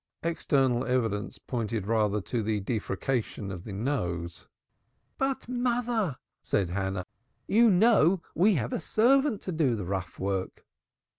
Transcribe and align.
External 0.23 0.83
evidence 0.83 1.37
pointed 1.37 1.85
rather 1.85 2.21
to 2.21 2.41
the 2.41 2.59
defrication 2.59 3.51
of 3.51 3.65
the 3.65 3.71
nose. 3.71 4.47
"But, 5.19 5.47
mother," 5.47 6.17
said 6.41 6.71
Hannah. 6.71 7.05
"You 7.45 7.69
know 7.69 8.23
we 8.33 8.55
have 8.55 8.73
a 8.73 8.79
servant 8.79 9.41
to 9.43 9.51
do 9.51 9.75
the 9.75 9.85
rough 9.85 10.17
work." 10.19 10.65